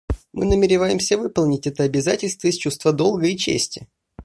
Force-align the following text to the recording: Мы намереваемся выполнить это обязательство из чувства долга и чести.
Мы 0.33 0.45
намереваемся 0.45 1.15
выполнить 1.15 1.67
это 1.67 1.83
обязательство 1.83 2.47
из 2.47 2.55
чувства 2.57 2.91
долга 2.91 3.27
и 3.27 3.37
чести. 3.37 3.87